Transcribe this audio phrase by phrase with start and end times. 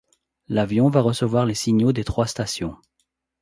[0.47, 2.75] L'avion va recevoir les signaux des trois stations.